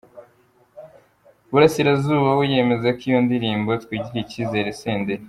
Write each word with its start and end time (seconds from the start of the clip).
Burasirazuba, 1.51 2.29
we 2.39 2.43
yemeza 2.53 2.87
ko 2.97 3.01
iyo 3.09 3.19
ndirimbo 3.25 3.69
Twigirire 3.83 4.23
icyizere 4.23 4.69
Senderi. 4.81 5.19